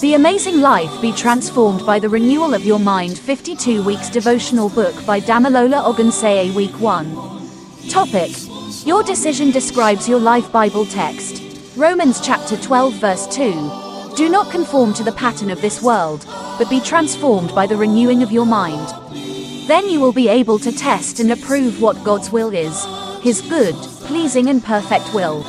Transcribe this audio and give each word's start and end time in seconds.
The 0.00 0.12
Amazing 0.14 0.60
Life 0.60 1.00
Be 1.00 1.10
Transformed 1.12 1.86
by 1.86 1.98
the 1.98 2.10
Renewal 2.10 2.52
of 2.52 2.66
Your 2.66 2.78
Mind 2.78 3.18
52 3.18 3.82
Weeks 3.82 4.10
Devotional 4.10 4.68
Book 4.68 4.94
by 5.06 5.20
Damilola 5.20 5.82
Ogunseye 5.82 6.54
Week 6.54 6.78
1. 6.78 7.88
Topic 7.88 8.32
Your 8.84 9.02
decision 9.02 9.50
describes 9.50 10.06
your 10.06 10.20
life 10.20 10.52
Bible 10.52 10.84
text. 10.84 11.42
Romans 11.78 12.20
chapter 12.20 12.58
12, 12.58 12.94
verse 12.96 13.26
2. 13.28 14.12
Do 14.14 14.28
not 14.28 14.50
conform 14.50 14.92
to 14.94 15.04
the 15.04 15.12
pattern 15.12 15.48
of 15.50 15.62
this 15.62 15.82
world, 15.82 16.26
but 16.58 16.68
be 16.68 16.80
transformed 16.80 17.54
by 17.54 17.66
the 17.66 17.76
renewing 17.76 18.22
of 18.22 18.32
your 18.32 18.44
mind. 18.44 18.86
Then 19.66 19.88
you 19.88 19.98
will 19.98 20.12
be 20.12 20.28
able 20.28 20.58
to 20.58 20.72
test 20.72 21.20
and 21.20 21.32
approve 21.32 21.80
what 21.80 22.04
God's 22.04 22.30
will 22.30 22.52
is, 22.52 22.84
His 23.22 23.40
good, 23.40 23.74
pleasing, 24.04 24.50
and 24.50 24.62
perfect 24.62 25.14
will. 25.14 25.42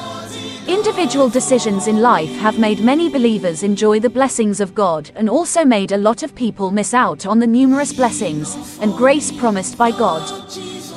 Individual 0.70 1.30
decisions 1.30 1.88
in 1.88 2.00
life 2.00 2.30
have 2.36 2.60
made 2.60 2.80
many 2.80 3.10
believers 3.10 3.64
enjoy 3.64 4.00
the 4.00 4.08
blessings 4.08 4.60
of 4.60 4.76
God 4.76 5.10
and 5.16 5.28
also 5.28 5.66
made 5.66 5.92
a 5.92 5.98
lot 5.98 6.22
of 6.22 6.36
people 6.36 6.70
miss 6.70 6.94
out 6.94 7.26
on 7.26 7.40
the 7.40 7.48
numerous 7.48 7.92
blessings 7.92 8.78
and 8.80 8.94
grace 8.94 9.32
promised 9.32 9.80
by 9.80 9.90
God. 9.90 10.24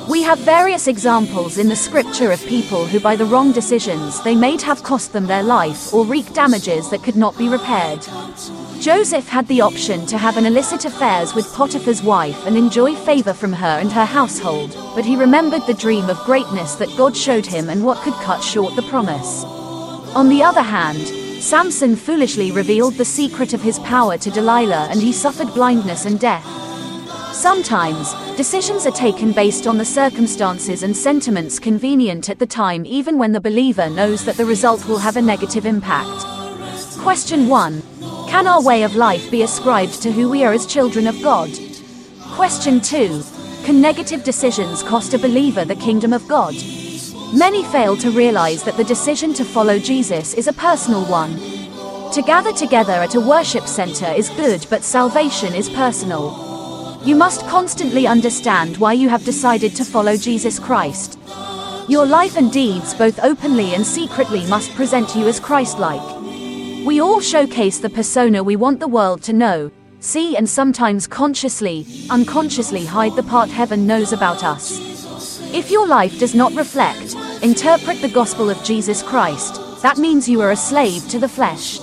We 0.07 0.21
have 0.21 0.37
various 0.37 0.87
examples 0.87 1.57
in 1.57 1.69
the 1.69 1.75
scripture 1.75 2.31
of 2.31 2.45
people 2.45 2.85
who 2.85 2.99
by 2.99 3.15
the 3.15 3.25
wrong 3.25 3.51
decisions 3.51 4.21
they 4.21 4.35
made 4.35 4.61
have 4.61 4.83
cost 4.83 5.11
them 5.11 5.25
their 5.25 5.41
life 5.41 5.91
or 5.91 6.05
wreaked 6.05 6.35
damages 6.35 6.91
that 6.91 7.01
could 7.01 7.15
not 7.15 7.35
be 7.35 7.49
repaired. 7.49 8.05
Joseph 8.79 9.27
had 9.27 9.47
the 9.47 9.61
option 9.61 10.05
to 10.05 10.19
have 10.19 10.37
an 10.37 10.45
illicit 10.45 10.85
affairs 10.85 11.33
with 11.33 11.51
Potiphar's 11.51 12.03
wife 12.03 12.45
and 12.45 12.55
enjoy 12.55 12.93
favor 12.93 13.33
from 13.33 13.53
her 13.53 13.79
and 13.79 13.91
her 13.91 14.05
household, 14.05 14.77
but 14.93 15.03
he 15.03 15.15
remembered 15.15 15.65
the 15.65 15.73
dream 15.73 16.11
of 16.11 16.25
greatness 16.25 16.75
that 16.75 16.95
God 16.95 17.17
showed 17.17 17.47
him 17.47 17.69
and 17.69 17.83
what 17.83 18.03
could 18.03 18.13
cut 18.21 18.43
short 18.43 18.75
the 18.75 18.83
promise. 18.83 19.62
On 20.15 20.29
the 20.29 20.43
other 20.43 20.61
hand, 20.61 21.07
Samson 21.41 21.95
foolishly 21.95 22.51
revealed 22.51 22.93
the 22.93 23.05
secret 23.05 23.53
of 23.53 23.63
his 23.63 23.79
power 23.79 24.15
to 24.19 24.29
Delilah 24.29 24.87
and 24.91 25.01
he 25.01 25.11
suffered 25.11 25.51
blindness 25.55 26.05
and 26.05 26.19
death. 26.19 26.45
Sometimes, 27.33 28.13
decisions 28.37 28.85
are 28.85 28.91
taken 28.91 29.31
based 29.31 29.65
on 29.65 29.79
the 29.79 29.83
circumstances 29.83 30.83
and 30.83 30.95
sentiments 30.95 31.57
convenient 31.57 32.29
at 32.29 32.37
the 32.37 32.45
time 32.45 32.85
even 32.85 33.17
when 33.17 33.31
the 33.31 33.41
believer 33.41 33.89
knows 33.89 34.23
that 34.23 34.37
the 34.37 34.45
result 34.45 34.87
will 34.87 34.99
have 34.99 35.17
a 35.17 35.21
negative 35.21 35.65
impact. 35.65 36.23
Question 36.99 37.47
1. 37.47 37.81
Can 38.29 38.45
our 38.45 38.61
way 38.61 38.83
of 38.83 38.95
life 38.95 39.31
be 39.31 39.41
ascribed 39.41 39.99
to 40.03 40.11
who 40.11 40.29
we 40.29 40.43
are 40.43 40.53
as 40.53 40.67
children 40.67 41.07
of 41.07 41.19
God? 41.23 41.49
Question 42.33 42.79
2. 42.79 43.23
Can 43.65 43.81
negative 43.81 44.23
decisions 44.23 44.83
cost 44.83 45.15
a 45.15 45.17
believer 45.17 45.65
the 45.65 45.75
kingdom 45.75 46.13
of 46.13 46.27
God? 46.27 46.53
Many 47.33 47.63
fail 47.63 47.97
to 47.97 48.11
realize 48.11 48.61
that 48.61 48.77
the 48.77 48.83
decision 48.83 49.33
to 49.33 49.43
follow 49.43 49.79
Jesus 49.79 50.35
is 50.35 50.47
a 50.47 50.53
personal 50.53 51.03
one. 51.05 51.35
To 52.11 52.21
gather 52.21 52.53
together 52.53 52.93
at 52.93 53.15
a 53.15 53.19
worship 53.19 53.65
center 53.65 54.05
is 54.05 54.29
good, 54.29 54.67
but 54.69 54.83
salvation 54.83 55.55
is 55.55 55.67
personal. 55.67 57.01
You 57.03 57.15
must 57.15 57.47
constantly 57.47 58.05
understand 58.05 58.77
why 58.77 58.93
you 58.93 59.09
have 59.09 59.25
decided 59.25 59.75
to 59.77 59.83
follow 59.83 60.15
Jesus 60.15 60.59
Christ. 60.59 61.17
Your 61.87 62.05
life 62.05 62.37
and 62.37 62.51
deeds, 62.51 62.93
both 62.93 63.19
openly 63.23 63.73
and 63.73 63.83
secretly, 63.83 64.45
must 64.45 64.75
present 64.75 65.15
you 65.15 65.27
as 65.27 65.39
Christ 65.39 65.79
like. 65.79 66.21
We 66.85 67.01
all 67.01 67.19
showcase 67.19 67.79
the 67.79 67.89
persona 67.89 68.43
we 68.43 68.57
want 68.57 68.79
the 68.79 68.87
world 68.87 69.23
to 69.23 69.33
know, 69.33 69.71
see, 70.01 70.37
and 70.37 70.47
sometimes 70.47 71.07
consciously, 71.07 71.87
unconsciously 72.11 72.85
hide 72.85 73.15
the 73.15 73.23
part 73.23 73.49
heaven 73.49 73.87
knows 73.87 74.13
about 74.13 74.43
us. 74.43 74.93
If 75.51 75.69
your 75.69 75.87
life 75.87 76.19
does 76.19 76.33
not 76.33 76.53
reflect, 76.53 77.15
interpret 77.43 78.01
the 78.01 78.07
gospel 78.07 78.49
of 78.49 78.63
Jesus 78.63 79.03
Christ, 79.03 79.81
that 79.81 79.97
means 79.97 80.29
you 80.29 80.39
are 80.39 80.51
a 80.51 80.55
slave 80.55 81.09
to 81.09 81.19
the 81.19 81.27
flesh. 81.27 81.77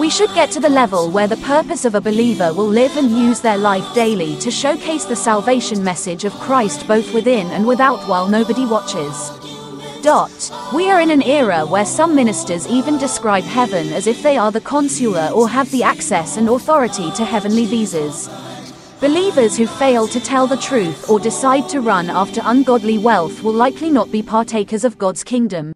We 0.00 0.10
should 0.10 0.34
get 0.34 0.50
to 0.50 0.60
the 0.60 0.68
level 0.68 1.12
where 1.12 1.28
the 1.28 1.36
purpose 1.36 1.84
of 1.84 1.94
a 1.94 2.00
believer 2.00 2.52
will 2.52 2.66
live 2.66 2.96
and 2.96 3.08
use 3.08 3.40
their 3.40 3.56
life 3.56 3.94
daily 3.94 4.36
to 4.40 4.50
showcase 4.50 5.04
the 5.04 5.14
salvation 5.14 5.84
message 5.84 6.24
of 6.24 6.32
Christ 6.34 6.88
both 6.88 7.14
within 7.14 7.46
and 7.52 7.68
without 7.68 8.08
while 8.08 8.26
nobody 8.26 8.66
watches. 8.66 9.30
Dot. 10.02 10.50
We 10.74 10.90
are 10.90 11.00
in 11.00 11.10
an 11.10 11.22
era 11.22 11.64
where 11.64 11.86
some 11.86 12.16
ministers 12.16 12.66
even 12.66 12.98
describe 12.98 13.44
heaven 13.44 13.92
as 13.92 14.08
if 14.08 14.24
they 14.24 14.38
are 14.38 14.50
the 14.50 14.60
consular 14.60 15.30
or 15.32 15.48
have 15.48 15.70
the 15.70 15.84
access 15.84 16.36
and 16.36 16.48
authority 16.48 17.12
to 17.12 17.24
heavenly 17.24 17.66
visas. 17.66 18.28
Believers 19.00 19.56
who 19.56 19.66
fail 19.66 20.06
to 20.08 20.20
tell 20.20 20.46
the 20.46 20.58
truth 20.58 21.08
or 21.08 21.18
decide 21.18 21.70
to 21.70 21.80
run 21.80 22.10
after 22.10 22.42
ungodly 22.44 22.98
wealth 22.98 23.42
will 23.42 23.54
likely 23.54 23.88
not 23.88 24.12
be 24.12 24.22
partakers 24.22 24.84
of 24.84 24.98
God's 24.98 25.24
kingdom. 25.24 25.72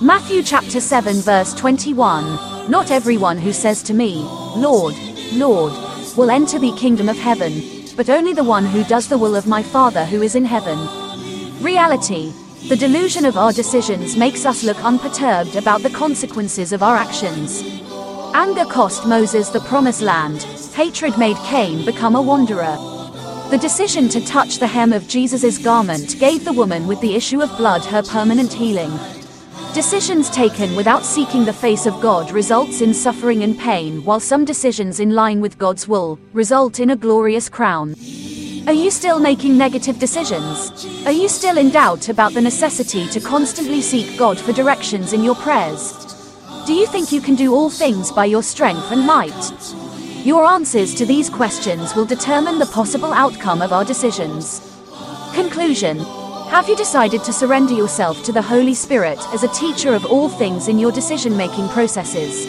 Matthew 0.00 0.42
chapter 0.42 0.80
7 0.80 1.16
verse 1.16 1.52
21 1.52 2.70
Not 2.70 2.90
everyone 2.90 3.36
who 3.36 3.52
says 3.52 3.82
to 3.82 3.92
me, 3.92 4.22
Lord, 4.56 4.94
Lord, 5.34 5.74
will 6.16 6.30
enter 6.30 6.58
the 6.58 6.72
kingdom 6.78 7.10
of 7.10 7.18
heaven, 7.18 7.60
but 7.94 8.08
only 8.08 8.32
the 8.32 8.42
one 8.42 8.64
who 8.64 8.84
does 8.84 9.06
the 9.06 9.18
will 9.18 9.36
of 9.36 9.46
my 9.46 9.62
Father 9.62 10.06
who 10.06 10.22
is 10.22 10.34
in 10.34 10.46
heaven. 10.46 10.78
Reality 11.62 12.32
The 12.70 12.76
delusion 12.76 13.26
of 13.26 13.36
our 13.36 13.52
decisions 13.52 14.16
makes 14.16 14.46
us 14.46 14.64
look 14.64 14.82
unperturbed 14.82 15.56
about 15.56 15.82
the 15.82 15.90
consequences 15.90 16.72
of 16.72 16.82
our 16.82 16.96
actions. 16.96 17.62
Anger 18.34 18.64
cost 18.64 19.06
Moses 19.06 19.50
the 19.50 19.60
promised 19.60 20.00
land, 20.00 20.46
hatred 20.76 21.16
made 21.16 21.38
Cain 21.38 21.86
become 21.86 22.16
a 22.16 22.20
wanderer. 22.20 22.76
The 23.48 23.56
decision 23.58 24.10
to 24.10 24.22
touch 24.26 24.58
the 24.58 24.66
hem 24.66 24.92
of 24.92 25.08
Jesus' 25.08 25.56
garment 25.56 26.20
gave 26.20 26.44
the 26.44 26.52
woman 26.52 26.86
with 26.86 27.00
the 27.00 27.14
issue 27.14 27.40
of 27.40 27.56
blood 27.56 27.82
her 27.86 28.02
permanent 28.02 28.52
healing. 28.52 28.92
Decisions 29.72 30.28
taken 30.28 30.76
without 30.76 31.02
seeking 31.02 31.46
the 31.46 31.52
face 31.54 31.86
of 31.86 31.98
God 32.02 32.30
results 32.30 32.82
in 32.82 32.92
suffering 32.92 33.42
and 33.42 33.58
pain, 33.58 34.04
while 34.04 34.20
some 34.20 34.44
decisions 34.44 35.00
in 35.00 35.14
line 35.14 35.40
with 35.40 35.56
God's 35.56 35.88
will 35.88 36.18
result 36.34 36.78
in 36.78 36.90
a 36.90 36.96
glorious 36.96 37.48
crown. 37.48 37.94
Are 38.66 38.74
you 38.74 38.90
still 38.90 39.18
making 39.18 39.56
negative 39.56 39.98
decisions? 39.98 40.84
Are 41.06 41.12
you 41.12 41.30
still 41.30 41.56
in 41.56 41.70
doubt 41.70 42.10
about 42.10 42.34
the 42.34 42.42
necessity 42.42 43.08
to 43.08 43.20
constantly 43.20 43.80
seek 43.80 44.18
God 44.18 44.38
for 44.38 44.52
directions 44.52 45.14
in 45.14 45.24
your 45.24 45.36
prayers? 45.36 45.94
Do 46.66 46.74
you 46.74 46.86
think 46.86 47.12
you 47.12 47.22
can 47.22 47.34
do 47.34 47.54
all 47.54 47.70
things 47.70 48.12
by 48.12 48.26
your 48.26 48.42
strength 48.42 48.92
and 48.92 49.06
might? 49.06 49.75
Your 50.26 50.44
answers 50.44 50.92
to 50.96 51.06
these 51.06 51.30
questions 51.30 51.94
will 51.94 52.04
determine 52.04 52.58
the 52.58 52.66
possible 52.66 53.12
outcome 53.12 53.62
of 53.62 53.72
our 53.72 53.84
decisions. 53.84 54.58
Conclusion 55.32 56.00
Have 56.50 56.68
you 56.68 56.74
decided 56.74 57.22
to 57.22 57.32
surrender 57.32 57.74
yourself 57.74 58.24
to 58.24 58.32
the 58.32 58.42
Holy 58.42 58.74
Spirit 58.74 59.20
as 59.32 59.44
a 59.44 59.54
teacher 59.54 59.94
of 59.94 60.04
all 60.04 60.28
things 60.28 60.66
in 60.66 60.80
your 60.80 60.90
decision 60.90 61.36
making 61.36 61.68
processes? 61.68 62.44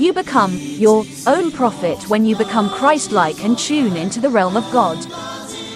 You 0.00 0.12
become 0.12 0.56
your 0.56 1.04
own 1.28 1.52
prophet 1.52 2.10
when 2.10 2.26
you 2.26 2.34
become 2.34 2.68
Christ 2.70 3.12
like 3.12 3.44
and 3.44 3.56
tune 3.56 3.96
into 3.96 4.18
the 4.18 4.30
realm 4.30 4.56
of 4.56 4.68
God. 4.72 4.98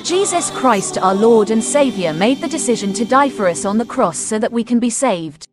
Jesus 0.05 0.51
Christ, 0.51 0.99
our 0.99 1.15
Lord 1.15 1.53
and 1.53 1.63
Savior, 1.63 2.13
made 2.13 2.41
the 2.41 2.49
decision 2.49 2.93
to 2.95 3.05
die 3.05 3.31
for 3.31 3.47
us 3.47 3.65
on 3.65 3.79
the 3.79 3.85
cross 3.85 4.19
so 4.19 4.41
that 4.41 4.51
we 4.51 4.65
can 4.65 4.81
be 4.81 4.91
saved. 4.91 5.47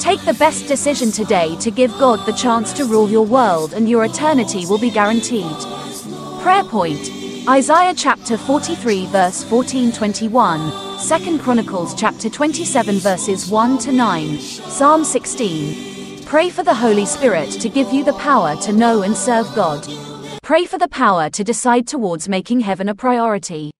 Take 0.00 0.24
the 0.24 0.32
best 0.32 0.66
decision 0.66 1.12
today 1.12 1.56
to 1.56 1.70
give 1.70 1.90
God 1.98 2.24
the 2.24 2.32
chance 2.32 2.72
to 2.72 2.86
rule 2.86 3.10
your 3.10 3.26
world 3.26 3.74
and 3.74 3.86
your 3.86 4.06
eternity 4.06 4.64
will 4.64 4.78
be 4.78 4.90
guaranteed. 4.90 5.54
Prayer 6.40 6.64
point 6.64 7.10
Isaiah 7.46 7.92
chapter 7.94 8.38
43 8.38 9.06
verse 9.08 9.44
14 9.44 9.92
21, 9.92 10.72
2 11.06 11.38
Chronicles 11.40 11.94
chapter 11.94 12.30
27 12.30 12.96
verses 12.96 13.50
1 13.50 13.76
to 13.76 13.92
9, 13.92 14.38
Psalm 14.38 15.04
16. 15.04 16.24
Pray 16.24 16.48
for 16.48 16.62
the 16.62 16.74
Holy 16.74 17.04
Spirit 17.04 17.50
to 17.50 17.68
give 17.68 17.92
you 17.92 18.02
the 18.02 18.14
power 18.14 18.56
to 18.56 18.72
know 18.72 19.02
and 19.02 19.14
serve 19.14 19.54
God. 19.54 19.86
Pray 20.42 20.64
for 20.64 20.78
the 20.78 20.88
power 20.88 21.28
to 21.28 21.44
decide 21.44 21.86
towards 21.86 22.26
making 22.26 22.60
heaven 22.60 22.88
a 22.88 22.94
priority. 22.94 23.70